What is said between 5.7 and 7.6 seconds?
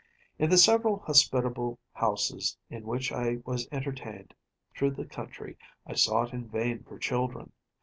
I sought in vain for children.